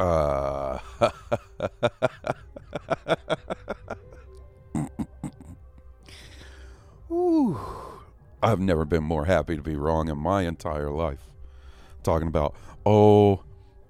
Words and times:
Uh, 0.00 0.78
Ooh, 7.10 7.60
I've 8.42 8.60
never 8.60 8.86
been 8.86 9.04
more 9.04 9.26
happy 9.26 9.56
to 9.56 9.62
be 9.62 9.76
wrong 9.76 10.08
in 10.08 10.16
my 10.16 10.44
entire 10.46 10.90
life. 10.90 11.28
Talking 12.02 12.28
about, 12.28 12.54
oh, 12.86 13.42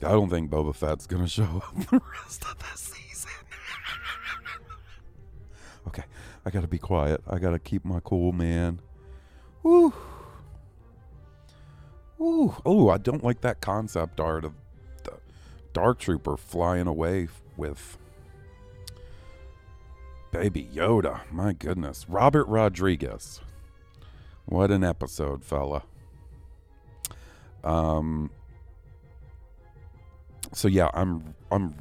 I 0.04 0.10
don't 0.10 0.28
think 0.28 0.50
Boba 0.50 0.74
Fett's 0.74 1.06
gonna 1.06 1.28
show 1.28 1.44
up 1.44 1.76
the 1.76 2.00
rest 2.20 2.44
of 2.44 2.58
the 2.58 2.76
season. 2.76 3.30
okay, 5.86 6.02
I 6.44 6.50
gotta 6.50 6.66
be 6.66 6.78
quiet. 6.78 7.20
I 7.30 7.38
gotta 7.38 7.60
keep 7.60 7.84
my 7.84 8.00
cool, 8.00 8.32
man. 8.32 8.80
Woo. 9.62 9.94
Ooh, 12.20 12.56
oh, 12.66 12.88
I 12.88 12.98
don't 12.98 13.22
like 13.22 13.42
that 13.42 13.60
concept 13.60 14.18
art 14.18 14.44
of 14.44 14.54
Dark 15.72 15.98
Trooper 15.98 16.36
flying 16.36 16.86
away 16.86 17.28
with 17.56 17.96
Baby 20.32 20.68
Yoda. 20.72 21.20
My 21.30 21.52
goodness. 21.52 22.06
Robert 22.08 22.46
Rodriguez. 22.46 23.40
What 24.46 24.70
an 24.70 24.84
episode, 24.84 25.44
fella. 25.44 25.82
Um 27.62 28.30
so 30.52 30.68
yeah, 30.68 30.90
I'm 30.94 31.34
I'm 31.50 31.74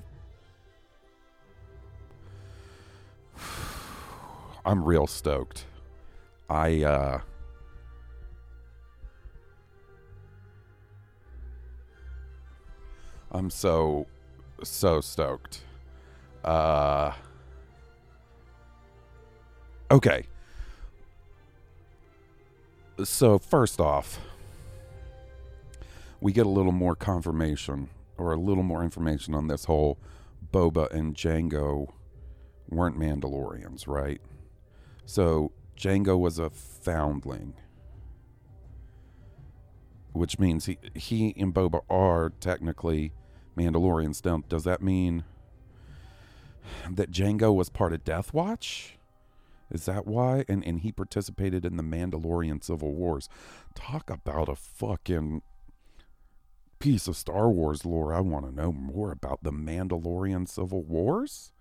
I'm 4.66 4.84
real 4.84 5.08
stoked. 5.08 5.66
I 6.50 6.84
uh 6.84 7.22
I'm 13.32 13.50
so 13.50 14.08
so 14.64 15.02
stoked. 15.02 15.64
Uh 16.44 17.14
Okay. 19.92 20.24
So 23.04 23.40
first 23.40 23.80
off, 23.80 24.20
we 26.22 26.32
get 26.32 26.46
a 26.46 26.50
little 26.50 26.72
more 26.72 26.96
confirmation 26.96 27.90
or 28.18 28.34
a 28.34 28.38
little 28.38 28.64
more 28.64 28.84
information 28.84 29.34
on 29.34 29.48
this 29.48 29.66
whole 29.66 29.98
Boba 30.54 30.92
and 30.92 31.16
Jango 31.16 31.88
weren't 32.70 33.00
Mandalorians, 33.00 33.88
right? 33.88 34.22
So 35.06 35.52
Jango 35.78 36.20
was 36.20 36.38
a 36.38 36.50
foundling, 36.50 37.54
which 40.12 40.38
means 40.38 40.66
he 40.66 40.78
he 40.94 41.34
and 41.38 41.54
Boba 41.54 41.82
are 41.90 42.32
technically 42.42 43.14
Mandalorians. 43.60 44.24
Now, 44.24 44.44
does 44.48 44.64
that 44.64 44.82
mean 44.82 45.24
that 46.90 47.12
Jango 47.12 47.54
was 47.54 47.70
part 47.70 47.94
of 47.94 48.04
Death 48.04 48.34
Watch? 48.34 48.98
Is 49.72 49.86
that 49.86 50.08
why? 50.08 50.46
And 50.48 50.66
and 50.66 50.80
he 50.80 50.92
participated 50.92 51.66
in 51.66 51.78
the 51.78 51.84
Mandalorian 51.84 52.64
Civil 52.64 52.94
Wars. 52.94 53.30
Talk 53.76 54.10
about 54.10 54.50
a 54.50 54.56
fucking 54.56 55.42
piece 56.80 57.08
of 57.08 57.16
Star 57.16 57.50
Wars 57.50 57.86
lore. 57.86 58.14
I 58.14 58.22
want 58.22 58.46
to 58.46 58.56
know 58.56 58.72
more 58.72 59.12
about 59.12 59.44
the 59.44 59.52
Mandalorian 59.52 60.48
Civil 60.48 60.84
Wars. 60.84 61.52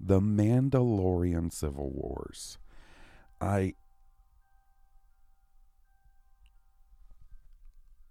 The 0.00 0.20
Mandalorian 0.20 1.52
Civil 1.52 1.90
Wars. 1.90 2.58
I 3.40 3.74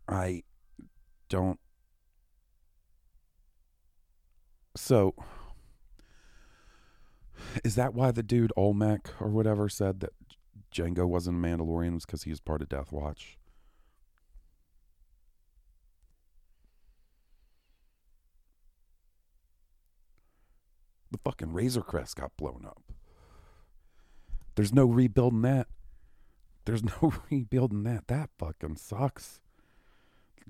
I 0.07 0.43
don't 1.27 1.59
so 4.75 5.15
is 7.63 7.75
that 7.75 7.93
why 7.93 8.11
the 8.11 8.23
dude 8.23 8.53
Olmec 8.55 9.09
or 9.19 9.29
whatever 9.29 9.69
said 9.69 9.99
that 10.01 10.13
Jango 10.73 11.05
wasn't 11.05 11.43
a 11.43 11.47
Mandalorian 11.47 11.93
was 11.95 12.05
because 12.05 12.23
he 12.23 12.29
was 12.29 12.39
part 12.39 12.61
of 12.61 12.69
Death 12.69 12.91
Watch? 12.91 13.37
The 21.11 21.17
fucking 21.17 21.51
Razor 21.51 21.81
Crest 21.81 22.15
got 22.15 22.35
blown 22.37 22.65
up. 22.65 22.81
There's 24.55 24.73
no 24.73 24.85
rebuilding 24.85 25.41
that. 25.41 25.67
There's 26.65 26.83
no 27.01 27.13
rebuilding 27.29 27.83
that. 27.83 28.07
That 28.07 28.29
fucking 28.37 28.77
sucks. 28.77 29.41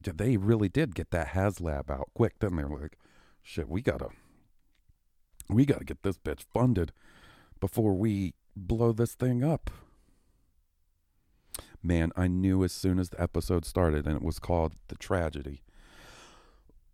They 0.02 0.38
really 0.38 0.70
did 0.70 0.96
get 0.96 1.12
that 1.12 1.30
HasLab 1.30 1.90
out 1.90 2.10
quick. 2.14 2.40
didn't 2.40 2.58
they're 2.58 2.68
like, 2.68 2.98
shit, 3.44 3.70
we 3.70 3.82
gotta 3.82 4.10
we 5.50 5.66
got 5.66 5.80
to 5.80 5.86
get 5.86 6.04
this 6.04 6.18
bitch 6.18 6.44
funded 6.54 6.92
before 7.60 7.94
we 7.94 8.34
blow 8.56 8.92
this 8.92 9.14
thing 9.14 9.44
up. 9.44 9.70
Man, 11.84 12.12
I 12.16 12.28
knew 12.28 12.64
as 12.64 12.72
soon 12.72 13.00
as 13.00 13.10
the 13.10 13.22
episode 13.22 13.66
started 13.66 14.06
and 14.06 14.16
it 14.16 14.24
was 14.24 14.40
called 14.40 14.74
The 14.88 14.96
Tragedy 14.96 15.62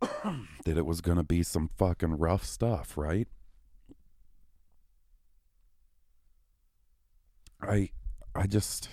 that 0.00 0.78
it 0.78 0.86
was 0.86 1.00
to 1.00 1.22
be 1.22 1.42
some 1.42 1.70
fucking 1.76 2.18
rough 2.18 2.44
stuff, 2.44 2.96
right? 2.96 3.28
I 7.60 7.90
I 8.34 8.46
just 8.46 8.88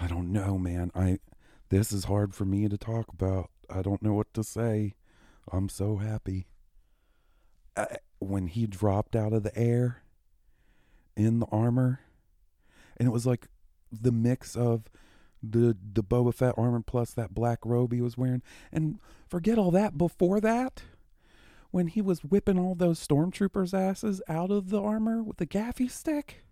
I 0.00 0.06
don't 0.06 0.32
know, 0.32 0.56
man. 0.56 0.90
I 0.94 1.18
this 1.68 1.92
is 1.92 2.04
hard 2.04 2.34
for 2.34 2.44
me 2.44 2.68
to 2.68 2.78
talk 2.78 3.06
about. 3.12 3.50
I 3.68 3.82
don't 3.82 4.02
know 4.02 4.14
what 4.14 4.32
to 4.34 4.44
say. 4.44 4.94
I'm 5.50 5.68
so 5.68 5.96
happy 5.96 6.46
uh, 7.76 7.86
when 8.18 8.46
he 8.46 8.66
dropped 8.66 9.16
out 9.16 9.32
of 9.32 9.42
the 9.42 9.56
air 9.58 10.02
in 11.16 11.40
the 11.40 11.46
armor, 11.46 12.00
and 12.96 13.08
it 13.08 13.12
was 13.12 13.26
like 13.26 13.48
the 13.90 14.12
mix 14.12 14.56
of 14.56 14.84
the 15.42 15.76
the 15.92 16.04
Boba 16.04 16.32
Fett 16.32 16.54
armor 16.56 16.82
plus 16.86 17.12
that 17.14 17.34
black 17.34 17.58
robe 17.64 17.92
he 17.92 18.00
was 18.00 18.16
wearing, 18.16 18.42
and 18.70 18.98
forget 19.28 19.58
all 19.58 19.70
that. 19.72 19.98
Before 19.98 20.40
that, 20.40 20.82
when 21.70 21.88
he 21.88 22.00
was 22.00 22.20
whipping 22.20 22.58
all 22.58 22.74
those 22.74 23.04
stormtroopers' 23.04 23.74
asses 23.74 24.22
out 24.28 24.50
of 24.50 24.70
the 24.70 24.80
armor 24.80 25.22
with 25.22 25.38
the 25.38 25.46
gaffi 25.46 25.90
stick. 25.90 26.44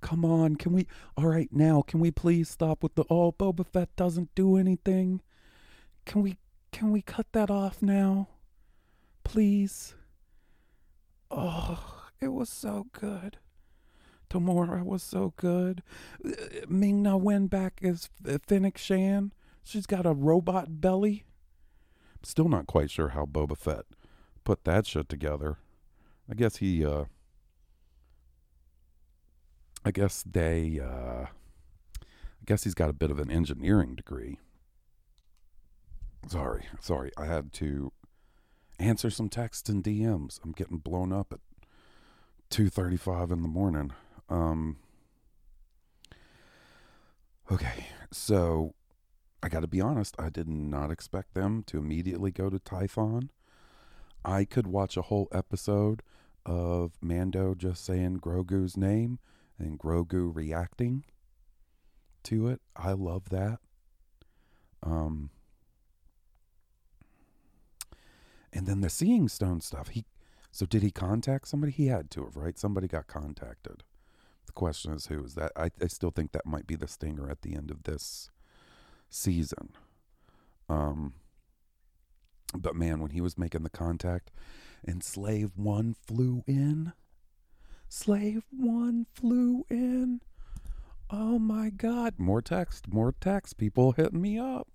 Come 0.00 0.24
on, 0.24 0.56
can 0.56 0.72
we? 0.72 0.86
All 1.16 1.26
right, 1.26 1.48
now 1.52 1.82
can 1.82 2.00
we 2.00 2.10
please 2.10 2.48
stop 2.48 2.82
with 2.82 2.94
the 2.94 3.04
oh 3.10 3.32
Boba 3.32 3.66
Fett 3.66 3.94
doesn't 3.96 4.34
do 4.34 4.56
anything? 4.56 5.20
Can 6.04 6.22
we? 6.22 6.38
Can 6.72 6.92
we 6.92 7.02
cut 7.02 7.26
that 7.32 7.50
off 7.50 7.82
now? 7.82 8.28
Please. 9.24 9.94
Oh, 11.30 12.06
it 12.20 12.28
was 12.28 12.48
so 12.48 12.86
good. 12.92 13.38
Temuera 14.30 14.84
was 14.84 15.02
so 15.02 15.32
good. 15.36 15.82
Ming 16.68 17.02
Na 17.02 17.16
Wen 17.16 17.46
back 17.46 17.80
as 17.82 18.10
Fennec 18.46 18.76
Shand. 18.76 19.34
She's 19.64 19.86
got 19.86 20.06
a 20.06 20.12
robot 20.12 20.80
belly. 20.80 21.24
Still 22.22 22.48
not 22.48 22.66
quite 22.66 22.90
sure 22.90 23.10
how 23.10 23.26
Boba 23.26 23.56
Fett 23.56 23.84
put 24.44 24.64
that 24.64 24.86
shit 24.86 25.08
together. 25.08 25.58
I 26.30 26.34
guess 26.34 26.56
he, 26.56 26.84
uh, 26.84 27.04
I 29.84 29.90
guess 29.90 30.22
they, 30.22 30.80
uh, 30.82 31.26
I 31.26 32.44
guess 32.44 32.64
he's 32.64 32.74
got 32.74 32.90
a 32.90 32.94
bit 32.94 33.10
of 33.10 33.18
an 33.18 33.30
engineering 33.30 33.94
degree. 33.94 34.38
Sorry, 36.26 36.66
sorry. 36.80 37.10
I 37.16 37.26
had 37.26 37.52
to 37.54 37.92
answer 38.78 39.10
some 39.10 39.28
texts 39.28 39.68
and 39.68 39.82
DMs. 39.82 40.40
I'm 40.44 40.52
getting 40.52 40.78
blown 40.78 41.12
up 41.12 41.32
at 41.32 41.40
2:35 42.50 43.30
in 43.30 43.42
the 43.42 43.48
morning. 43.48 43.92
Um 44.28 44.78
Okay, 47.50 47.86
so 48.12 48.74
I 49.42 49.48
got 49.48 49.60
to 49.60 49.66
be 49.66 49.80
honest, 49.80 50.14
I 50.18 50.28
did 50.28 50.48
not 50.48 50.90
expect 50.90 51.32
them 51.32 51.62
to 51.68 51.78
immediately 51.78 52.30
go 52.30 52.50
to 52.50 52.58
Tython. 52.58 53.30
I 54.24 54.44
could 54.44 54.66
watch 54.66 54.96
a 54.96 55.02
whole 55.02 55.28
episode 55.32 56.02
of 56.44 56.92
Mando 57.00 57.54
just 57.54 57.84
saying 57.84 58.18
Grogu's 58.20 58.76
name 58.76 59.18
and 59.58 59.78
Grogu 59.78 60.34
reacting 60.34 61.04
to 62.24 62.48
it. 62.48 62.60
I 62.76 62.92
love 62.92 63.30
that. 63.30 63.60
Um 64.82 65.30
And 68.52 68.66
then 68.66 68.80
the 68.80 68.90
seeing 68.90 69.28
stone 69.28 69.60
stuff. 69.60 69.88
He 69.88 70.04
so 70.50 70.66
did 70.66 70.82
he 70.82 70.90
contact 70.90 71.48
somebody? 71.48 71.72
He 71.72 71.86
had 71.88 72.10
to 72.12 72.24
have, 72.24 72.36
right? 72.36 72.58
Somebody 72.58 72.88
got 72.88 73.06
contacted. 73.06 73.84
The 74.46 74.52
question 74.52 74.92
is 74.92 75.06
who 75.06 75.22
is 75.24 75.34
that? 75.34 75.52
I, 75.54 75.70
I 75.80 75.88
still 75.88 76.10
think 76.10 76.32
that 76.32 76.46
might 76.46 76.66
be 76.66 76.74
the 76.74 76.88
stinger 76.88 77.28
at 77.30 77.42
the 77.42 77.54
end 77.54 77.70
of 77.70 77.82
this 77.84 78.30
season. 79.10 79.70
Um 80.68 81.14
but 82.56 82.74
man, 82.74 83.00
when 83.00 83.10
he 83.10 83.20
was 83.20 83.36
making 83.36 83.62
the 83.62 83.70
contact 83.70 84.30
and 84.84 85.02
Slave 85.02 85.52
One 85.56 85.94
flew 86.06 86.44
in. 86.46 86.92
Slave 87.88 88.44
One 88.50 89.06
flew 89.14 89.66
in. 89.68 90.20
Oh 91.10 91.38
my 91.38 91.70
God. 91.70 92.14
More 92.18 92.42
text, 92.42 92.92
more 92.92 93.14
text. 93.20 93.58
People 93.58 93.92
hitting 93.92 94.20
me 94.20 94.38
up. 94.38 94.68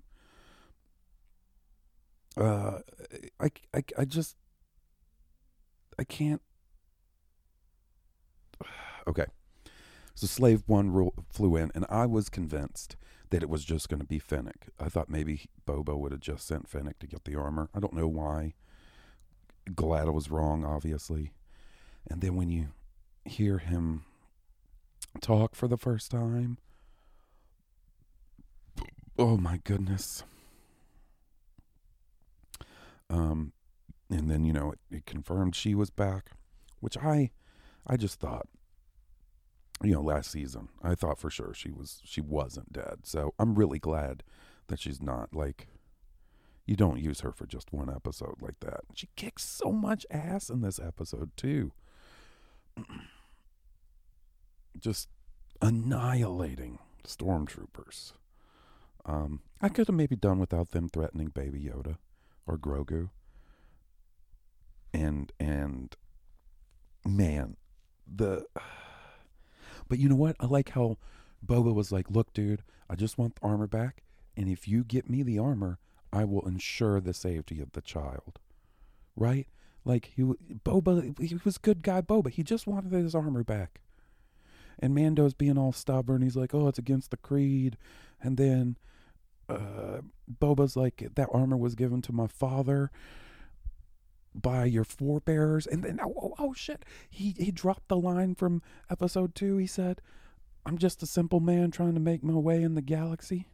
Uh, 2.38 2.80
I, 3.40 3.52
I, 3.74 3.84
I 3.98 4.06
just, 4.06 4.36
I 5.98 6.04
can't. 6.04 6.42
Okay. 9.06 9.26
So 10.16 10.28
Slave 10.28 10.64
One 10.66 11.10
flew 11.30 11.58
in, 11.58 11.72
and 11.76 11.86
I 11.90 12.06
was 12.06 12.30
convinced 12.30 12.96
that 13.32 13.44
it 13.44 13.50
was 13.50 13.66
just 13.66 13.90
going 13.90 14.00
to 14.00 14.06
be 14.06 14.20
Fennec. 14.20 14.70
I 14.80 14.88
thought 14.90 15.10
maybe 15.10 15.46
Bobo 15.66 15.98
would 15.98 16.12
have 16.12 16.22
just 16.22 16.48
sent 16.48 16.70
Fennec 16.70 17.00
to 17.00 17.08
get 17.08 17.26
the 17.26 17.36
armor. 17.36 17.68
I 17.74 17.80
don't 17.80 17.96
know 17.96 18.08
why. 18.08 18.54
Glad 19.76 20.08
I 20.08 20.12
was 20.12 20.30
wrong, 20.30 20.64
obviously. 20.64 21.34
And 22.10 22.22
then 22.22 22.36
when 22.36 22.50
you 22.50 22.68
hear 23.26 23.58
him 23.58 24.04
talk 25.20 25.56
for 25.56 25.68
the 25.68 25.78
first 25.78 26.12
time, 26.12 26.60
oh 29.18 29.36
my 29.36 29.60
goodness. 29.64 30.24
Um, 33.10 33.54
and 34.10 34.30
then 34.30 34.46
you 34.46 34.54
know 34.54 34.72
it, 34.72 34.80
it 34.92 35.06
confirmed 35.06 35.56
she 35.56 35.76
was 35.76 35.90
back, 35.90 36.32
which 36.80 36.98
I, 36.98 37.32
I 37.86 37.98
just 37.98 38.20
thought, 38.20 38.48
you 39.84 39.94
know, 39.94 40.02
last 40.02 40.32
season 40.32 40.70
I 40.82 40.96
thought 40.96 41.20
for 41.20 41.30
sure 41.30 41.54
she 41.54 41.72
was 41.72 42.02
she 42.04 42.22
wasn't 42.22 42.74
dead. 42.74 43.00
So 43.04 43.34
I'm 43.40 43.56
really 43.56 43.80
glad 43.80 44.24
that 44.68 44.80
she's 44.80 45.02
not. 45.02 45.34
Like, 45.34 45.68
you 46.66 46.76
don't 46.76 47.00
use 47.00 47.22
her 47.22 47.32
for 47.32 47.46
just 47.46 47.74
one 47.74 47.90
episode 47.90 48.36
like 48.42 48.60
that. 48.62 48.82
She 48.94 49.10
kicks 49.16 49.44
so 49.44 49.72
much 49.72 50.06
ass 50.10 50.50
in 50.50 50.62
this 50.62 50.80
episode 50.80 51.32
too. 51.36 51.72
just 54.80 55.10
annihilating 55.62 56.80
stormtroopers. 57.06 58.14
Um, 59.06 59.42
I 59.62 59.70
could 59.70 59.88
have 59.88 59.96
maybe 59.96 60.16
done 60.16 60.40
without 60.40 60.72
them 60.72 60.88
threatening 60.88 61.28
Baby 61.28 61.60
Yoda 61.60 61.98
or 62.46 62.58
Grogu. 62.58 63.10
And 64.94 65.32
and 65.40 65.96
man, 67.06 67.58
the 68.08 68.46
but 69.88 70.00
you 70.00 70.10
know 70.10 70.16
what? 70.16 70.36
I 70.40 70.46
like 70.46 70.70
how 70.70 70.98
Boba 71.46 71.74
was 71.74 71.92
like, 71.92 72.10
"Look, 72.10 72.34
dude, 72.34 72.64
I 72.90 72.96
just 72.96 73.18
want 73.18 73.36
the 73.36 73.48
armor 73.48 73.68
back, 73.68 74.04
and 74.38 74.48
if 74.48 74.68
you 74.68 74.84
get 74.84 75.10
me 75.10 75.24
the 75.24 75.40
armor, 75.40 75.80
I 76.12 76.26
will 76.26 76.48
ensure 76.48 77.00
the 77.00 77.14
safety 77.14 77.60
of 77.60 77.72
the 77.72 77.82
child." 77.82 78.40
Right? 79.16 79.48
Like 79.86 80.12
he 80.16 80.24
Boba, 80.24 81.20
he 81.20 81.40
was 81.44 81.58
good 81.58 81.82
guy 81.82 82.02
Boba. 82.02 82.30
He 82.30 82.44
just 82.44 82.68
wanted 82.68 82.92
his 82.92 83.16
armor 83.16 83.44
back. 83.44 83.82
And 84.80 84.96
Mando's 84.96 85.34
being 85.34 85.58
all 85.58 85.72
stubborn. 85.72 86.22
He's 86.22 86.36
like, 86.36 86.54
"Oh, 86.54 86.68
it's 86.68 86.80
against 86.80 87.12
the 87.12 87.18
creed." 87.18 87.78
And 88.22 88.38
then 88.38 88.78
uh, 89.50 90.02
Boba's 90.40 90.76
like, 90.76 91.10
"That 91.16 91.30
armor 91.32 91.58
was 91.58 91.76
given 91.76 92.02
to 92.04 92.12
my 92.12 92.28
father." 92.28 92.92
by 94.36 94.66
your 94.66 94.84
forebears. 94.84 95.68
And 95.68 95.84
then 95.84 96.00
oh, 96.04 96.14
oh, 96.22 96.34
oh 96.40 96.54
shit. 96.54 96.86
He 97.10 97.36
he 97.38 97.52
dropped 97.52 97.88
the 97.88 97.98
line 97.98 98.36
from 98.36 98.62
episode 98.90 99.36
2 99.36 99.58
he 99.58 99.68
said 99.68 100.02
i'm 100.66 100.78
just 100.78 101.04
a 101.04 101.06
simple 101.06 101.40
man 101.40 101.72
trying 101.72 101.94
to 101.94 102.00
make 102.00 102.24
my 102.24 102.34
way 102.34 102.64
in 102.64 102.76
the 102.76 102.82
galaxy. 102.82 103.48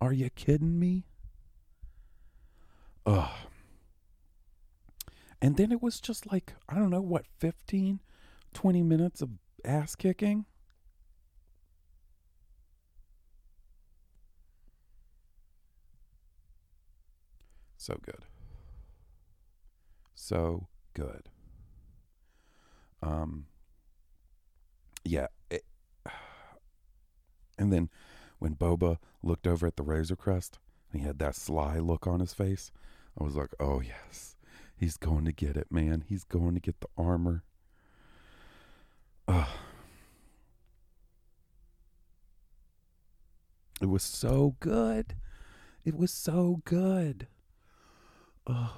Are 0.00 0.12
you 0.12 0.30
kidding 0.30 0.78
me? 0.78 1.06
Ugh. 3.06 3.30
And 5.40 5.56
then 5.56 5.72
it 5.72 5.82
was 5.82 6.00
just 6.00 6.30
like 6.30 6.54
i 6.68 6.74
don't 6.74 6.90
know 6.90 7.00
what 7.00 7.26
15 7.38 8.00
20 8.54 8.82
minutes 8.82 9.22
of 9.22 9.30
ass 9.64 9.94
kicking 9.94 10.46
So 17.78 17.98
good. 18.02 18.24
So 20.14 20.66
good. 20.94 21.28
Um, 23.00 23.46
yeah. 25.04 25.28
It, 25.48 25.64
and 27.56 27.72
then 27.72 27.88
when 28.40 28.56
Boba 28.56 28.98
looked 29.22 29.46
over 29.46 29.66
at 29.66 29.76
the 29.76 29.84
Razor 29.84 30.16
Crest, 30.16 30.58
he 30.92 30.98
had 30.98 31.20
that 31.20 31.36
sly 31.36 31.78
look 31.78 32.06
on 32.06 32.18
his 32.20 32.34
face. 32.34 32.72
I 33.18 33.22
was 33.22 33.36
like, 33.36 33.50
oh, 33.60 33.80
yes. 33.80 34.36
He's 34.76 34.96
going 34.96 35.24
to 35.24 35.32
get 35.32 35.56
it, 35.56 35.70
man. 35.70 36.04
He's 36.06 36.24
going 36.24 36.54
to 36.54 36.60
get 36.60 36.80
the 36.80 36.88
armor. 36.96 37.44
Ugh. 39.28 39.48
It 43.80 43.86
was 43.86 44.02
so 44.02 44.56
good. 44.58 45.14
It 45.84 45.96
was 45.96 46.12
so 46.12 46.60
good. 46.64 47.28
Oh. 48.48 48.72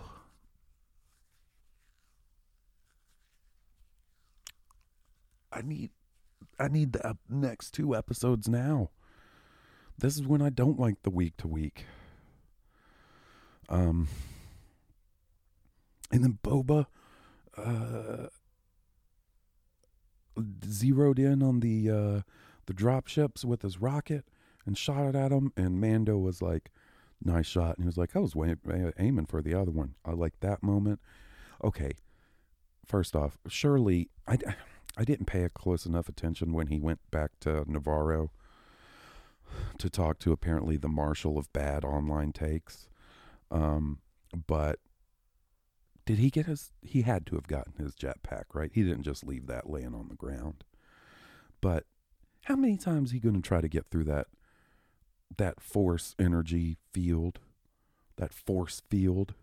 I 5.52 5.62
need 5.62 5.90
I 6.58 6.69
need 6.69 6.93
the 6.93 7.17
next 7.28 7.72
two 7.72 7.94
episodes 7.94 8.49
now. 8.49 8.90
This 9.99 10.17
is 10.17 10.26
when 10.26 10.43
I 10.43 10.50
don't 10.50 10.78
like 10.78 11.02
the 11.02 11.11
week 11.11 11.37
to 11.38 11.49
week. 11.49 11.84
Um 13.69 14.08
and 16.11 16.25
then 16.25 16.38
Boba 16.43 16.87
uh 17.56 18.26
zeroed 20.64 21.19
in 21.19 21.43
on 21.43 21.61
the 21.61 21.90
uh 21.90 22.20
the 22.67 22.75
drop 22.75 23.06
ships 23.06 23.44
with 23.44 23.62
his 23.62 23.81
rocket 23.81 24.25
and 24.67 24.76
shot 24.76 25.06
it 25.06 25.14
at 25.14 25.32
him 25.32 25.52
and 25.56 25.81
Mando 25.81 26.17
was 26.17 26.40
like 26.43 26.70
nice 27.22 27.46
shot. 27.46 27.76
And 27.76 27.84
he 27.84 27.87
was 27.87 27.99
like, 27.99 28.17
I 28.17 28.20
was 28.20 28.34
way, 28.34 28.55
aiming 28.99 29.26
for 29.26 29.43
the 29.43 29.55
other 29.55 29.70
one. 29.70 29.94
I 30.05 30.12
like 30.12 30.34
that 30.40 30.62
moment. 30.62 31.00
Okay. 31.62 31.93
First 32.87 33.14
off, 33.14 33.38
surely 33.49 34.11
I, 34.26 34.38
I 34.96 35.05
didn't 35.05 35.26
pay 35.26 35.46
close 35.52 35.87
enough 35.87 36.08
attention 36.08 36.52
when 36.52 36.69
he 36.69 36.81
went 36.81 37.00
back 37.11 37.32
to 37.40 37.64
Nevarro 37.64 38.31
to 39.78 39.90
talk 39.90 40.19
to 40.20 40.32
apparently 40.32 40.76
the 40.76 40.88
marshal 40.88 41.38
of 41.38 41.52
bad 41.52 41.84
online 41.84 42.32
takes. 42.32 42.88
Um, 43.50 43.99
but 44.46 44.78
did 46.06 46.19
he 46.19 46.31
get 46.31 46.46
his? 46.46 46.72
He 46.82 47.02
had 47.02 47.26
to 47.26 47.34
have 47.37 47.46
gotten 47.46 47.75
his 47.78 47.94
jetpack, 47.94 48.44
right? 48.55 48.70
He 48.72 48.82
didn't 48.82 49.02
just 49.02 49.26
leave 49.26 49.46
that 49.46 49.69
laying 49.69 49.94
on 49.94 50.08
the 50.08 50.17
ground. 50.17 50.64
But 51.61 51.84
how 52.43 52.56
many 52.56 52.76
times 52.76 53.11
he 53.11 53.20
going 53.20 53.34
to 53.34 53.40
try 53.40 53.61
to 53.61 53.69
get 53.69 53.87
through 53.90 54.05
that 54.05 54.26
that 55.37 55.61
force 55.61 56.15
energy 56.19 56.77
field, 56.93 57.38
that 58.17 58.32
force 58.32 58.82
field, 58.91 59.34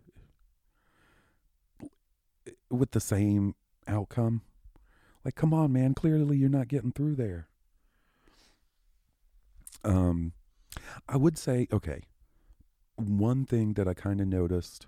with 2.70 2.92
the 2.92 3.00
same 3.00 3.54
outcome. 3.86 4.42
Like, 5.24 5.34
come 5.34 5.52
on, 5.52 5.72
man. 5.72 5.94
Clearly, 5.94 6.36
you're 6.36 6.48
not 6.48 6.68
getting 6.68 6.92
through 6.92 7.16
there. 7.16 7.48
Um, 9.84 10.32
I 11.08 11.16
would 11.16 11.38
say, 11.38 11.66
okay, 11.72 12.02
one 12.96 13.44
thing 13.44 13.74
that 13.74 13.88
I 13.88 13.94
kind 13.94 14.20
of 14.20 14.28
noticed, 14.28 14.86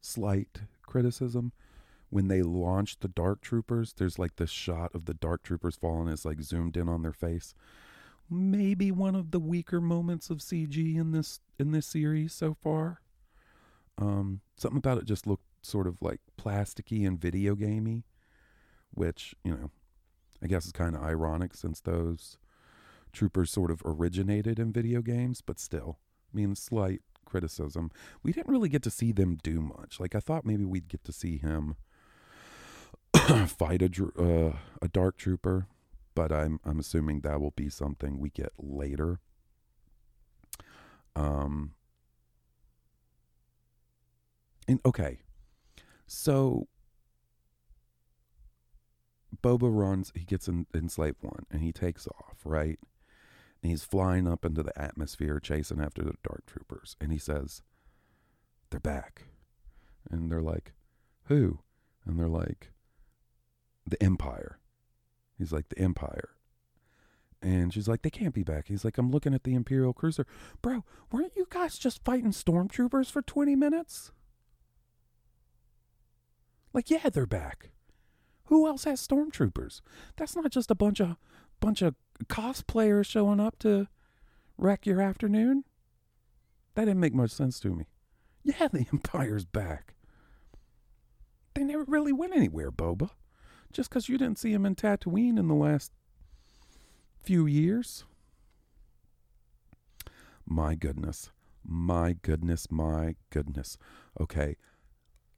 slight 0.00 0.62
criticism, 0.86 1.52
when 2.10 2.28
they 2.28 2.42
launched 2.42 3.00
the 3.00 3.08
Dark 3.08 3.40
Troopers, 3.40 3.94
there's 3.94 4.18
like 4.18 4.36
this 4.36 4.50
shot 4.50 4.94
of 4.94 5.06
the 5.06 5.14
Dark 5.14 5.42
Troopers 5.42 5.76
falling, 5.76 6.08
it's 6.08 6.24
like 6.24 6.42
zoomed 6.42 6.76
in 6.76 6.88
on 6.88 7.02
their 7.02 7.12
face 7.12 7.54
maybe 8.30 8.90
one 8.90 9.14
of 9.14 9.30
the 9.30 9.40
weaker 9.40 9.80
moments 9.80 10.30
of 10.30 10.38
CG 10.38 10.96
in 10.96 11.12
this 11.12 11.40
in 11.58 11.72
this 11.72 11.86
series 11.86 12.32
so 12.32 12.54
far. 12.54 13.00
Um, 13.98 14.40
something 14.56 14.78
about 14.78 14.98
it 14.98 15.04
just 15.04 15.26
looked 15.26 15.44
sort 15.62 15.86
of 15.86 16.00
like 16.00 16.20
plasticky 16.40 17.06
and 17.06 17.20
video 17.20 17.54
gamey, 17.54 18.04
which 18.90 19.34
you 19.44 19.52
know, 19.52 19.70
I 20.42 20.46
guess 20.46 20.66
is 20.66 20.72
kind 20.72 20.96
of 20.96 21.02
ironic 21.02 21.54
since 21.54 21.80
those 21.80 22.38
troopers 23.12 23.50
sort 23.50 23.70
of 23.70 23.82
originated 23.84 24.58
in 24.58 24.72
video 24.72 25.02
games, 25.02 25.42
but 25.42 25.60
still, 25.60 25.98
I 26.32 26.36
mean, 26.36 26.56
slight 26.56 27.02
criticism. 27.24 27.90
We 28.22 28.32
didn't 28.32 28.50
really 28.50 28.68
get 28.68 28.82
to 28.84 28.90
see 28.90 29.12
them 29.12 29.38
do 29.42 29.60
much. 29.60 30.00
Like 30.00 30.14
I 30.14 30.20
thought 30.20 30.44
maybe 30.44 30.64
we'd 30.64 30.88
get 30.88 31.04
to 31.04 31.12
see 31.12 31.38
him 31.38 31.76
fight 33.46 33.82
a 33.82 33.90
uh, 34.18 34.56
a 34.80 34.88
dark 34.88 35.16
trooper 35.16 35.66
but 36.14 36.32
I'm 36.32 36.60
I'm 36.64 36.78
assuming 36.78 37.20
that 37.20 37.40
will 37.40 37.52
be 37.52 37.68
something 37.68 38.18
we 38.18 38.30
get 38.30 38.52
later. 38.58 39.20
Um 41.14 41.72
and 44.68 44.80
okay. 44.84 45.20
So 46.06 46.68
Boba 49.42 49.74
runs, 49.74 50.12
he 50.14 50.24
gets 50.24 50.48
in, 50.48 50.66
Slave 50.88 51.16
One 51.20 51.46
and 51.50 51.62
he 51.62 51.72
takes 51.72 52.06
off, 52.06 52.38
right? 52.44 52.78
And 53.62 53.70
he's 53.70 53.84
flying 53.84 54.28
up 54.28 54.44
into 54.44 54.62
the 54.62 54.78
atmosphere, 54.80 55.38
chasing 55.40 55.80
after 55.80 56.02
the 56.02 56.14
Dark 56.22 56.44
Troopers. 56.46 56.96
And 57.00 57.12
he 57.12 57.18
says, 57.18 57.62
They're 58.70 58.80
back. 58.80 59.26
And 60.10 60.30
they're 60.30 60.42
like, 60.42 60.72
Who? 61.24 61.60
And 62.04 62.18
they're 62.18 62.28
like, 62.28 62.72
The 63.86 64.02
Empire. 64.02 64.58
He's 65.42 65.52
like, 65.52 65.68
the 65.70 65.78
Empire. 65.80 66.30
And 67.42 67.74
she's 67.74 67.88
like, 67.88 68.02
they 68.02 68.10
can't 68.10 68.32
be 68.32 68.44
back. 68.44 68.68
He's 68.68 68.84
like, 68.84 68.96
I'm 68.96 69.10
looking 69.10 69.34
at 69.34 69.42
the 69.42 69.54
Imperial 69.54 69.92
cruiser. 69.92 70.24
Bro, 70.62 70.84
weren't 71.10 71.32
you 71.34 71.48
guys 71.50 71.76
just 71.76 72.04
fighting 72.04 72.30
stormtroopers 72.30 73.10
for 73.10 73.22
20 73.22 73.56
minutes? 73.56 74.12
Like, 76.72 76.88
yeah, 76.88 77.08
they're 77.08 77.26
back. 77.26 77.70
Who 78.44 78.68
else 78.68 78.84
has 78.84 79.04
stormtroopers? 79.04 79.80
That's 80.16 80.36
not 80.36 80.48
just 80.52 80.70
a 80.70 80.76
bunch 80.76 81.00
of 81.00 81.16
bunch 81.58 81.82
of 81.82 81.96
cosplayers 82.26 83.06
showing 83.06 83.40
up 83.40 83.58
to 83.60 83.88
wreck 84.56 84.86
your 84.86 85.02
afternoon. 85.02 85.64
That 86.76 86.84
didn't 86.84 87.00
make 87.00 87.14
much 87.14 87.32
sense 87.32 87.58
to 87.60 87.74
me. 87.74 87.86
Yeah, 88.44 88.68
the 88.72 88.86
Empire's 88.92 89.46
back. 89.46 89.94
They 91.54 91.64
never 91.64 91.84
really 91.84 92.12
went 92.12 92.36
anywhere, 92.36 92.70
Boba. 92.70 93.10
Just 93.72 93.88
because 93.88 94.08
you 94.08 94.18
didn't 94.18 94.38
see 94.38 94.52
him 94.52 94.66
in 94.66 94.74
Tatooine 94.74 95.38
in 95.38 95.48
the 95.48 95.54
last 95.54 95.92
few 97.22 97.46
years. 97.46 98.04
My 100.46 100.74
goodness. 100.74 101.30
My 101.64 102.16
goodness. 102.20 102.70
My 102.70 103.16
goodness. 103.30 103.78
Okay. 104.20 104.56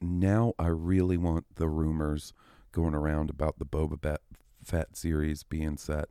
Now 0.01 0.55
I 0.59 0.67
really 0.67 1.17
want 1.17 1.47
the 1.55 1.69
rumors 1.69 2.33
going 2.73 2.95
around 2.95 3.31
about 3.31 3.59
the 3.59 3.67
Boba 3.67 4.19
Fett 4.65 4.97
series 4.97 5.45
being 5.45 5.77
set 5.77 6.07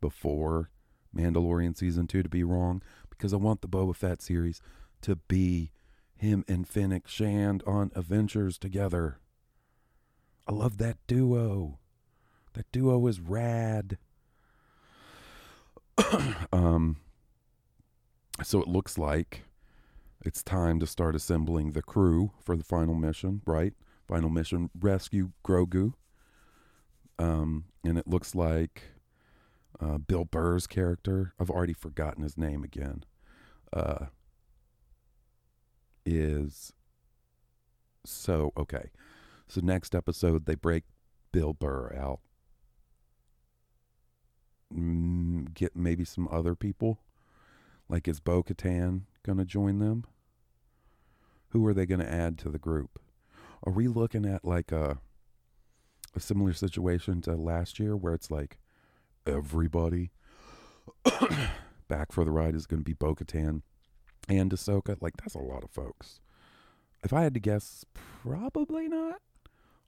before 0.00 0.70
Mandalorian 1.16 1.76
season 1.76 2.06
two 2.06 2.22
to 2.22 2.28
be 2.28 2.44
wrong 2.44 2.82
because 3.08 3.32
I 3.32 3.36
want 3.36 3.62
the 3.62 3.68
Boba 3.68 3.96
Fett 3.96 4.20
series 4.20 4.60
to 5.02 5.16
be 5.16 5.72
him 6.14 6.44
and 6.46 6.68
Fennec 6.68 7.08
Shand 7.08 7.62
on 7.66 7.90
adventures 7.94 8.58
together. 8.58 9.18
I 10.46 10.52
love 10.52 10.78
that 10.78 10.98
duo. 11.06 11.78
That 12.54 12.70
duo 12.72 13.06
is 13.06 13.20
rad. 13.20 13.98
um, 16.52 16.96
so 18.42 18.60
it 18.60 18.68
looks 18.68 18.98
like 18.98 19.42
it's 20.24 20.42
time 20.42 20.80
to 20.80 20.86
start 20.86 21.14
assembling 21.14 21.72
the 21.72 21.82
crew 21.82 22.32
for 22.44 22.56
the 22.56 22.64
final 22.64 22.94
mission, 22.94 23.42
right? 23.46 23.74
Final 24.06 24.30
mission 24.30 24.70
rescue 24.78 25.30
Grogu. 25.44 25.94
Um, 27.18 27.64
and 27.84 27.98
it 27.98 28.08
looks 28.08 28.34
like 28.34 28.82
uh, 29.80 29.98
Bill 29.98 30.24
Burr's 30.24 30.66
character, 30.66 31.34
I've 31.40 31.50
already 31.50 31.72
forgotten 31.72 32.22
his 32.22 32.36
name 32.36 32.62
again, 32.62 33.04
uh, 33.72 34.06
is 36.04 36.72
so 38.04 38.52
okay. 38.56 38.90
So 39.48 39.60
next 39.62 39.94
episode 39.94 40.46
they 40.46 40.54
break 40.54 40.84
Bill 41.32 41.52
Burr 41.52 41.94
out 41.94 42.20
mm, 44.76 45.52
get 45.54 45.76
maybe 45.76 46.04
some 46.04 46.28
other 46.30 46.54
people? 46.54 47.00
Like, 47.88 48.08
is 48.08 48.20
Bo 48.20 48.42
Katan 48.42 49.02
going 49.22 49.38
to 49.38 49.44
join 49.44 49.78
them? 49.78 50.04
Who 51.48 51.66
are 51.66 51.74
they 51.74 51.86
going 51.86 52.00
to 52.00 52.10
add 52.10 52.38
to 52.38 52.48
the 52.48 52.58
group? 52.58 52.98
Are 53.64 53.72
we 53.72 53.86
looking 53.86 54.24
at 54.24 54.44
like 54.44 54.72
a, 54.72 54.98
a 56.14 56.20
similar 56.20 56.52
situation 56.52 57.20
to 57.22 57.36
last 57.36 57.78
year 57.78 57.96
where 57.96 58.14
it's 58.14 58.30
like 58.30 58.58
everybody 59.26 60.10
back 61.88 62.10
for 62.10 62.24
the 62.24 62.30
ride 62.30 62.54
is 62.54 62.66
going 62.66 62.80
to 62.80 62.84
be 62.84 62.94
Bo 62.94 63.14
Katan 63.14 63.62
and 64.28 64.50
Ahsoka? 64.50 64.96
Like, 65.00 65.16
that's 65.18 65.34
a 65.34 65.40
lot 65.40 65.64
of 65.64 65.70
folks. 65.70 66.20
If 67.04 67.12
I 67.12 67.22
had 67.22 67.34
to 67.34 67.40
guess, 67.40 67.84
probably 67.94 68.88
not. 68.88 69.20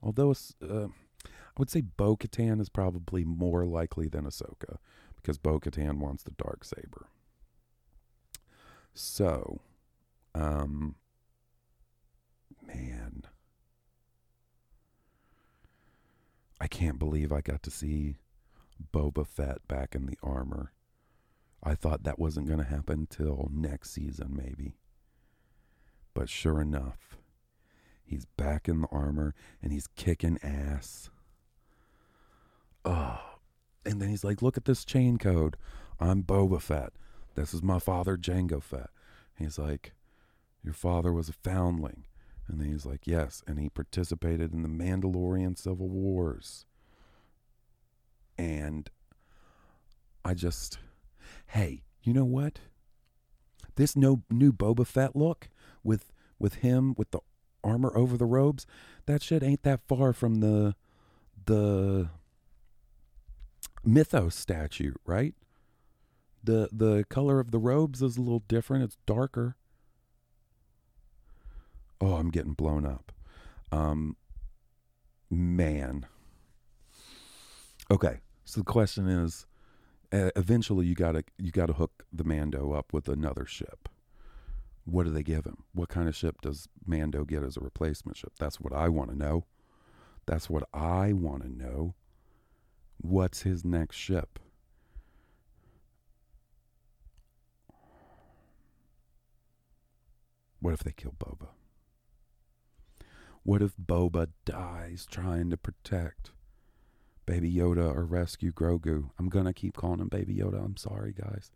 Although, 0.01 0.31
uh, 0.31 0.87
I 0.87 1.57
would 1.57 1.69
say 1.69 1.81
Bo 1.81 2.15
Katan 2.15 2.61
is 2.61 2.69
probably 2.69 3.23
more 3.23 3.65
likely 3.65 4.07
than 4.07 4.25
Ahsoka 4.25 4.77
because 5.15 5.37
Bo 5.37 5.59
Katan 5.59 5.97
wants 5.99 6.23
the 6.23 6.31
dark 6.31 6.63
saber. 6.63 7.07
So, 8.93 9.59
um, 10.33 10.95
man, 12.65 13.23
I 16.59 16.67
can't 16.67 16.99
believe 16.99 17.31
I 17.31 17.41
got 17.41 17.63
to 17.63 17.71
see 17.71 18.17
Boba 18.93 19.25
Fett 19.27 19.67
back 19.67 19.95
in 19.95 20.05
the 20.05 20.17
armor. 20.23 20.71
I 21.63 21.75
thought 21.75 22.03
that 22.03 22.19
wasn't 22.19 22.47
going 22.47 22.59
to 22.59 22.65
happen 22.65 23.07
till 23.09 23.49
next 23.51 23.91
season, 23.91 24.35
maybe. 24.35 24.75
But 26.13 26.29
sure 26.29 26.61
enough, 26.61 27.17
he's 28.05 28.25
back 28.25 28.69
in 28.69 28.81
the 28.81 28.87
armor 28.91 29.33
and 29.61 29.71
he's 29.73 29.87
kicking 29.87 30.39
ass 30.41 31.09
oh. 32.85 33.19
And 33.85 34.01
then 34.01 34.09
he's 34.09 34.23
like, 34.23 34.41
look 34.41 34.57
at 34.57 34.65
this 34.65 34.85
chain 34.85 35.17
code. 35.17 35.57
I'm 35.99 36.23
Boba 36.23 36.61
Fett. 36.61 36.93
This 37.35 37.53
is 37.53 37.61
my 37.61 37.79
father, 37.79 38.17
Jango 38.17 38.63
Fett. 38.63 38.89
he's 39.37 39.59
like, 39.59 39.93
your 40.63 40.73
father 40.73 41.11
was 41.11 41.29
a 41.29 41.33
foundling. 41.33 42.05
And 42.47 42.59
then 42.59 42.71
he's 42.71 42.85
like, 42.85 43.05
yes. 43.05 43.43
And 43.47 43.59
he 43.59 43.69
participated 43.69 44.53
in 44.53 44.61
the 44.61 44.69
Mandalorian 44.69 45.57
Civil 45.57 45.89
Wars. 45.89 46.65
And 48.37 48.89
I 50.23 50.33
just, 50.33 50.79
hey, 51.47 51.83
you 52.01 52.13
know 52.13 52.25
what? 52.25 52.59
This 53.75 53.95
no 53.95 54.23
new 54.29 54.53
Boba 54.53 54.85
Fett 54.87 55.15
look 55.15 55.49
with 55.83 56.11
with 56.37 56.55
him 56.55 56.93
with 56.97 57.11
the 57.11 57.19
armor 57.65 57.91
over 57.95 58.15
the 58.17 58.25
robes, 58.25 58.65
that 59.05 59.21
shit 59.21 59.43
ain't 59.43 59.63
that 59.63 59.81
far 59.87 60.13
from 60.13 60.35
the 60.35 60.75
the 61.45 62.09
mythos 63.83 64.35
statue, 64.35 64.93
right? 65.05 65.35
The 66.43 66.69
the 66.71 67.05
color 67.09 67.39
of 67.39 67.51
the 67.51 67.59
robes 67.59 68.01
is 68.01 68.17
a 68.17 68.21
little 68.21 68.43
different. 68.47 68.83
It's 68.83 68.97
darker. 69.05 69.55
Oh, 71.99 72.15
I'm 72.15 72.29
getting 72.29 72.53
blown 72.53 72.85
up. 72.85 73.11
Um 73.71 74.15
man. 75.29 76.05
Okay. 77.89 78.19
So 78.45 78.61
the 78.61 78.65
question 78.65 79.07
is 79.07 79.47
uh, 80.11 80.29
eventually 80.35 80.85
you 80.85 80.95
got 80.95 81.13
to 81.13 81.23
you 81.37 81.51
got 81.51 81.65
to 81.67 81.73
hook 81.73 82.05
the 82.13 82.23
Mando 82.23 82.73
up 82.73 82.93
with 82.93 83.09
another 83.09 83.45
ship. 83.45 83.89
What 84.85 85.05
do 85.05 85.11
they 85.11 85.23
give 85.23 85.45
him? 85.45 85.63
What 85.73 85.89
kind 85.89 86.07
of 86.07 86.15
ship 86.15 86.41
does 86.41 86.67
Mando 86.85 87.25
get 87.25 87.43
as 87.43 87.57
a 87.57 87.61
replacement 87.61 88.17
ship? 88.17 88.33
That's 88.39 88.59
what 88.59 88.71
I 88.71 88.87
want 88.87 89.09
to 89.09 89.17
know. 89.17 89.45
That's 90.27 90.49
what 90.49 90.63
I 90.73 91.11
want 91.11 91.43
to 91.43 91.49
know 91.49 91.95
what's 92.97 93.41
his 93.41 93.65
next 93.65 93.97
ship? 93.97 94.39
What 100.59 100.73
if 100.73 100.83
they 100.83 100.93
kill 100.93 101.13
Boba? 101.19 101.49
What 103.43 103.61
if 103.61 103.73
Boba 103.77 104.29
dies 104.45 105.05
trying 105.09 105.51
to 105.51 105.57
protect 105.57 106.31
Baby 107.27 107.53
Yoda 107.53 107.93
or 107.93 108.05
rescue 108.05 108.51
Grogu? 108.51 109.11
I'm 109.19 109.29
going 109.29 109.45
to 109.45 109.53
keep 109.53 109.77
calling 109.77 109.99
him 109.99 110.07
Baby 110.07 110.35
Yoda. 110.35 110.63
I'm 110.63 110.77
sorry, 110.77 111.13
guys. 111.13 111.51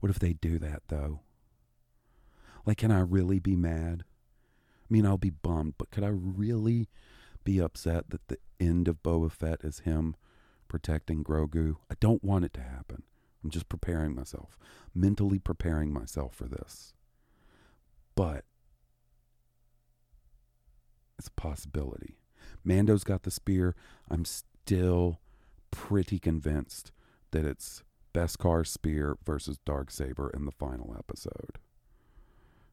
What 0.00 0.08
if 0.08 0.18
they 0.18 0.32
do 0.32 0.58
that, 0.60 0.84
though? 0.88 1.20
Like, 2.66 2.78
can 2.78 2.90
I 2.90 3.00
really 3.00 3.38
be 3.38 3.56
mad? 3.56 4.04
I 4.04 4.86
mean, 4.90 5.06
I'll 5.06 5.16
be 5.16 5.30
bummed, 5.30 5.74
but 5.78 5.90
could 5.90 6.04
I 6.04 6.08
really 6.08 6.88
be 7.44 7.60
upset 7.60 8.10
that 8.10 8.26
the 8.28 8.38
end 8.60 8.88
of 8.88 9.02
Boba 9.02 9.30
Fett 9.30 9.60
is 9.62 9.80
him 9.80 10.16
protecting 10.68 11.22
Grogu. 11.24 11.76
I 11.90 11.94
don't 12.00 12.24
want 12.24 12.44
it 12.44 12.52
to 12.54 12.60
happen. 12.60 13.04
I'm 13.42 13.50
just 13.50 13.68
preparing 13.68 14.14
myself, 14.14 14.58
mentally 14.94 15.38
preparing 15.38 15.92
myself 15.92 16.34
for 16.34 16.46
this. 16.46 16.92
But 18.16 18.44
it's 21.18 21.28
a 21.28 21.40
possibility. 21.40 22.18
Mando's 22.64 23.04
got 23.04 23.22
the 23.22 23.30
spear. 23.30 23.76
I'm 24.10 24.24
still 24.24 25.20
pretty 25.70 26.18
convinced 26.18 26.90
that 27.30 27.44
it's 27.44 27.84
Beskar 28.12 28.66
spear 28.66 29.16
versus 29.24 29.58
Dark 29.64 29.90
Saber 29.90 30.30
in 30.30 30.46
the 30.46 30.52
final 30.52 30.96
episode. 30.98 31.58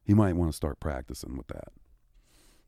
He 0.04 0.14
might 0.14 0.36
want 0.36 0.50
to 0.50 0.56
start 0.56 0.80
practicing 0.80 1.36
with 1.36 1.48
that. 1.48 1.68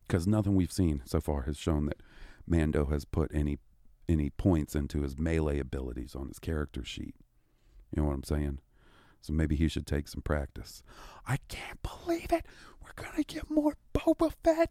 Because 0.07 0.26
nothing 0.26 0.55
we've 0.55 0.73
seen 0.73 1.02
so 1.05 1.21
far 1.21 1.43
has 1.43 1.57
shown 1.57 1.87
that 1.87 2.02
Mando 2.47 2.87
has 2.87 3.05
put 3.05 3.31
any 3.35 3.59
any 4.09 4.31
points 4.31 4.76
into 4.76 5.02
his 5.02 5.19
melee 5.19 5.59
abilities 5.59 6.14
on 6.14 6.28
his 6.28 6.38
character 6.38 6.85
sheet. 6.85 7.16
You 7.90 8.02
know 8.02 8.09
what 8.09 8.14
I'm 8.14 8.23
saying? 8.23 8.61
So 9.21 9.33
maybe 9.33 9.57
he 9.57 9.66
should 9.66 9.87
take 9.87 10.07
some 10.07 10.23
practice. 10.23 10.85
I 11.26 11.38
can't 11.49 11.81
believe 11.83 12.31
it. 12.31 12.47
We're 12.81 12.93
to 13.16 13.25
get 13.25 13.50
more 13.50 13.75
Boba 13.95 14.33
Fett 14.45 14.71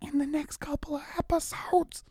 in 0.00 0.18
the 0.18 0.26
next 0.26 0.58
couple 0.58 0.96
of 0.96 1.02
episodes. 1.18 2.04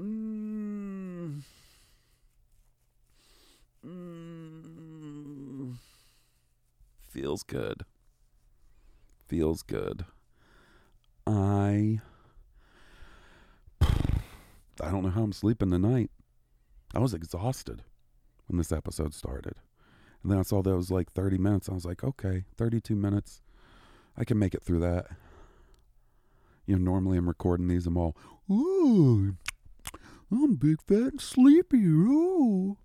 Mm. 0.00 1.42
Mm. 3.86 4.33
Feels 7.14 7.44
good. 7.44 7.84
Feels 9.28 9.62
good. 9.62 10.04
I 11.24 12.00
I 13.80 14.90
don't 14.90 15.04
know 15.04 15.10
how 15.10 15.22
I'm 15.22 15.32
sleeping 15.32 15.70
tonight. 15.70 16.10
I 16.92 16.98
was 16.98 17.14
exhausted 17.14 17.84
when 18.48 18.58
this 18.58 18.72
episode 18.72 19.14
started. 19.14 19.54
And 20.24 20.32
then 20.32 20.40
I 20.40 20.42
saw 20.42 20.60
that 20.60 20.70
it 20.70 20.76
was 20.76 20.90
like 20.90 21.12
30 21.12 21.38
minutes. 21.38 21.68
I 21.68 21.74
was 21.74 21.84
like, 21.84 22.02
okay, 22.02 22.46
32 22.56 22.96
minutes. 22.96 23.42
I 24.16 24.24
can 24.24 24.40
make 24.40 24.52
it 24.52 24.64
through 24.64 24.80
that. 24.80 25.06
You 26.66 26.76
know, 26.76 26.82
normally 26.82 27.16
I'm 27.16 27.28
recording 27.28 27.68
these, 27.68 27.86
I'm 27.86 27.96
all, 27.96 28.16
ooh, 28.50 29.36
I'm 30.32 30.56
big, 30.56 30.82
fat, 30.82 31.12
and 31.12 31.20
sleepy. 31.20 31.84
Ooh. 31.84 32.76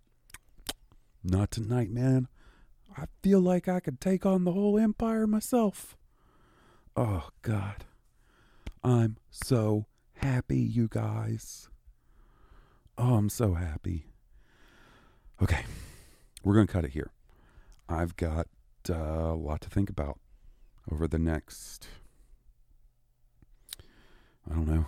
Not 1.23 1.49
tonight, 1.49 1.89
man. 1.89 2.27
I 2.99 3.05
feel 3.23 3.39
like 3.39 3.69
I 3.69 3.79
could 3.79 4.01
take 4.01 4.25
on 4.25 4.43
the 4.43 4.51
whole 4.51 4.77
empire 4.77 5.25
myself. 5.25 5.95
Oh, 6.97 7.29
God. 7.43 7.85
I'm 8.83 9.15
so 9.29 9.85
happy, 10.15 10.59
you 10.59 10.89
guys. 10.89 11.69
Oh, 12.97 13.15
I'm 13.15 13.29
so 13.29 13.53
happy. 13.53 14.07
Okay, 15.41 15.63
we're 16.43 16.55
going 16.55 16.67
to 16.67 16.73
cut 16.73 16.83
it 16.83 16.91
here. 16.91 17.11
I've 17.87 18.17
got 18.17 18.47
uh, 18.89 18.93
a 18.93 19.35
lot 19.35 19.61
to 19.61 19.69
think 19.69 19.89
about 19.89 20.19
over 20.91 21.07
the 21.07 21.19
next, 21.19 21.87
I 24.49 24.55
don't 24.55 24.67
know, 24.67 24.87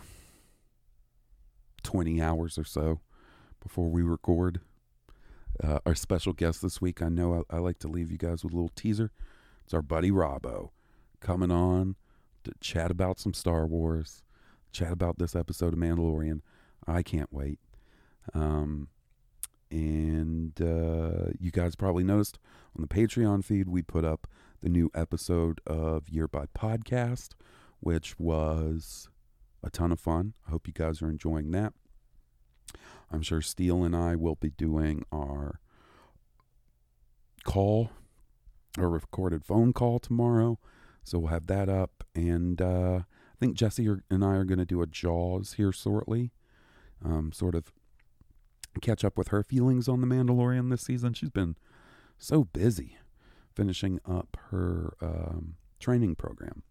20 1.83 2.21
hours 2.21 2.57
or 2.57 2.65
so 2.65 2.99
before 3.61 3.89
we 3.89 4.01
record. 4.01 4.59
Uh, 5.63 5.79
our 5.85 5.95
special 5.95 6.33
guest 6.33 6.61
this 6.61 6.81
week, 6.81 7.01
I 7.01 7.09
know 7.09 7.45
I, 7.49 7.57
I 7.57 7.59
like 7.59 7.79
to 7.79 7.87
leave 7.87 8.11
you 8.11 8.17
guys 8.17 8.43
with 8.43 8.53
a 8.53 8.55
little 8.55 8.71
teaser. 8.75 9.11
It's 9.63 9.73
our 9.73 9.81
buddy 9.81 10.11
Robbo 10.11 10.69
coming 11.19 11.51
on 11.51 11.95
to 12.43 12.51
chat 12.59 12.91
about 12.91 13.19
some 13.19 13.33
Star 13.33 13.65
Wars, 13.65 14.23
chat 14.71 14.91
about 14.91 15.19
this 15.19 15.35
episode 15.35 15.73
of 15.73 15.79
Mandalorian. 15.79 16.41
I 16.87 17.03
can't 17.03 17.31
wait. 17.31 17.59
Um, 18.33 18.87
and 19.69 20.59
uh, 20.61 21.31
you 21.39 21.51
guys 21.51 21.75
probably 21.75 22.03
noticed 22.03 22.39
on 22.75 22.81
the 22.81 22.87
Patreon 22.87 23.43
feed, 23.43 23.69
we 23.69 23.81
put 23.81 24.03
up 24.03 24.27
the 24.61 24.69
new 24.69 24.91
episode 24.93 25.61
of 25.65 26.09
Year 26.09 26.27
by 26.27 26.45
Podcast, 26.47 27.29
which 27.79 28.19
was 28.19 29.09
a 29.63 29.69
ton 29.69 29.91
of 29.91 29.99
fun. 29.99 30.33
I 30.47 30.51
hope 30.51 30.67
you 30.67 30.73
guys 30.73 31.01
are 31.01 31.09
enjoying 31.09 31.51
that. 31.51 31.73
I'm 33.11 33.21
sure 33.21 33.41
Steele 33.41 33.83
and 33.83 33.95
I 33.95 34.15
will 34.15 34.35
be 34.35 34.51
doing 34.51 35.03
our 35.11 35.59
call, 37.43 37.91
a 38.77 38.87
recorded 38.87 39.43
phone 39.43 39.73
call 39.73 39.99
tomorrow. 39.99 40.59
So 41.03 41.19
we'll 41.19 41.31
have 41.31 41.47
that 41.47 41.67
up. 41.69 42.03
And 42.15 42.61
uh, 42.61 42.99
I 43.01 43.35
think 43.39 43.55
Jesse 43.55 43.87
and 44.09 44.23
I 44.23 44.35
are 44.35 44.45
going 44.45 44.59
to 44.59 44.65
do 44.65 44.81
a 44.81 44.87
Jaws 44.87 45.53
here 45.53 45.71
shortly. 45.71 46.31
Um, 47.03 47.31
sort 47.31 47.55
of 47.55 47.71
catch 48.81 49.03
up 49.03 49.17
with 49.17 49.29
her 49.29 49.43
feelings 49.43 49.87
on 49.89 50.01
The 50.01 50.07
Mandalorian 50.07 50.69
this 50.69 50.83
season. 50.83 51.13
She's 51.13 51.29
been 51.29 51.57
so 52.17 52.45
busy 52.45 52.97
finishing 53.55 53.99
up 54.07 54.37
her 54.51 54.93
um, 55.01 55.55
training 55.79 56.15
program. 56.15 56.63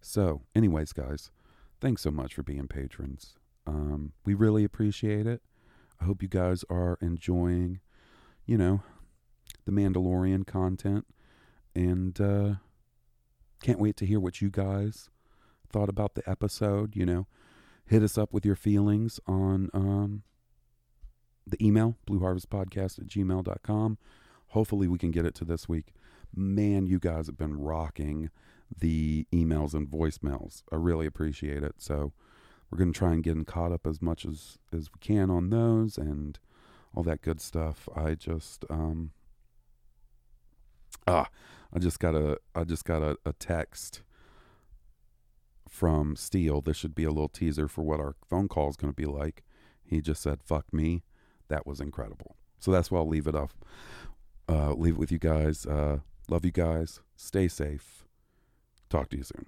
So, 0.00 0.42
anyways, 0.54 0.92
guys, 0.92 1.30
thanks 1.80 2.02
so 2.02 2.10
much 2.10 2.34
for 2.34 2.42
being 2.42 2.68
patrons. 2.68 3.34
Um, 3.66 4.12
we 4.24 4.32
really 4.34 4.64
appreciate 4.64 5.26
it. 5.26 5.42
I 6.00 6.04
hope 6.04 6.22
you 6.22 6.28
guys 6.28 6.64
are 6.70 6.98
enjoying, 7.00 7.80
you 8.46 8.56
know, 8.56 8.82
the 9.64 9.72
Mandalorian 9.72 10.46
content. 10.46 11.06
And 11.74 12.20
uh, 12.20 12.54
can't 13.62 13.80
wait 13.80 13.96
to 13.98 14.06
hear 14.06 14.20
what 14.20 14.40
you 14.40 14.50
guys 14.50 15.10
thought 15.70 15.88
about 15.88 16.14
the 16.14 16.28
episode. 16.28 16.96
You 16.96 17.06
know, 17.06 17.26
hit 17.86 18.02
us 18.02 18.16
up 18.16 18.32
with 18.32 18.44
your 18.44 18.56
feelings 18.56 19.20
on 19.26 19.70
um, 19.74 20.22
the 21.46 21.64
email, 21.64 21.96
blueharvestpodcast 22.08 22.98
at 22.98 23.06
gmail.com. 23.06 23.98
Hopefully, 24.48 24.88
we 24.88 24.98
can 24.98 25.10
get 25.10 25.26
it 25.26 25.34
to 25.36 25.44
this 25.44 25.68
week. 25.68 25.92
Man, 26.34 26.86
you 26.86 26.98
guys 26.98 27.26
have 27.26 27.38
been 27.38 27.58
rocking 27.58 28.30
the 28.76 29.26
emails 29.32 29.74
and 29.74 29.88
voicemails. 29.88 30.62
I 30.70 30.76
really 30.76 31.06
appreciate 31.06 31.62
it. 31.62 31.76
So, 31.78 32.12
we're 32.70 32.78
going 32.78 32.92
to 32.92 32.98
try 32.98 33.12
and 33.12 33.22
get 33.22 33.46
caught 33.46 33.72
up 33.72 33.86
as 33.86 34.02
much 34.02 34.24
as, 34.24 34.58
as 34.72 34.90
we 34.92 34.98
can 35.00 35.30
on 35.30 35.50
those 35.50 35.96
and 35.96 36.38
all 36.94 37.02
that 37.02 37.22
good 37.22 37.40
stuff. 37.40 37.88
I 37.94 38.14
just, 38.14 38.64
um, 38.68 39.12
ah, 41.06 41.28
I 41.72 41.78
just 41.78 41.98
got 41.98 42.14
a, 42.14 42.38
I 42.54 42.64
just 42.64 42.84
got 42.84 43.02
a, 43.02 43.16
a 43.24 43.32
text 43.32 44.02
from 45.68 46.16
Steele. 46.16 46.60
This 46.60 46.76
should 46.76 46.94
be 46.94 47.04
a 47.04 47.10
little 47.10 47.28
teaser 47.28 47.68
for 47.68 47.82
what 47.82 48.00
our 48.00 48.14
phone 48.28 48.48
call 48.48 48.68
is 48.68 48.76
going 48.76 48.92
to 48.92 48.96
be 48.96 49.06
like. 49.06 49.44
He 49.82 50.00
just 50.00 50.22
said, 50.22 50.42
fuck 50.42 50.72
me. 50.72 51.02
That 51.48 51.66
was 51.66 51.80
incredible. 51.80 52.36
So 52.58 52.70
that's 52.70 52.90
why 52.90 52.98
I'll 52.98 53.08
leave 53.08 53.26
it 53.26 53.34
off. 53.34 53.56
Uh, 54.48 54.72
leave 54.72 54.94
it 54.94 54.98
with 54.98 55.12
you 55.12 55.18
guys. 55.18 55.64
Uh, 55.64 55.98
love 56.28 56.44
you 56.44 56.50
guys. 56.50 57.00
Stay 57.16 57.48
safe. 57.48 58.04
Talk 58.90 59.08
to 59.10 59.16
you 59.16 59.22
soon. 59.22 59.46